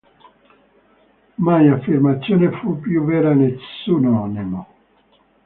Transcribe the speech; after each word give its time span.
Mai 1.35 1.69
affermazione 1.69 2.49
fu 2.59 2.79
più 2.79 3.05
vera... 3.05 3.35
nessuno... 3.35 4.25
nemo... 4.25 4.67